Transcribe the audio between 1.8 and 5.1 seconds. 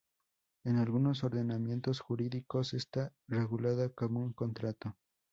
jurídicos está regulada como un contrato.